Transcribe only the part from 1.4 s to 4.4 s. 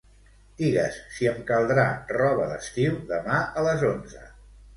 caldrà roba d'estiu demà a les onze.